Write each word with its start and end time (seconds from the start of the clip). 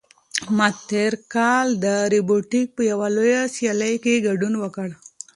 ما 0.57 0.67
تېر 0.89 1.13
کال 1.33 1.67
د 1.85 1.85
روبوټیک 2.13 2.67
په 2.77 2.81
یوه 2.91 3.07
لویه 3.15 3.41
سیالۍ 3.55 3.95
کې 4.03 4.23
ګډون 4.27 4.53
وکړ. 4.63 4.89